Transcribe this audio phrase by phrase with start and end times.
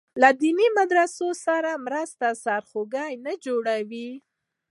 [0.21, 4.09] له دیني مدرسو سره مرسته سرخوږی نه جوړوي.